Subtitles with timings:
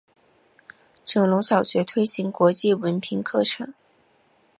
[1.03, 3.71] 九龙小学推行国际文凭课程。